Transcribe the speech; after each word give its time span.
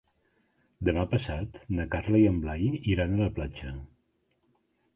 Demà 0.87 1.03
passat 1.11 1.59
na 1.79 1.85
Carla 1.93 2.21
i 2.23 2.27
en 2.31 2.41
Blai 2.47 2.73
iran 2.97 3.15
a 3.19 3.23
la 3.23 3.31
platja. 3.39 3.77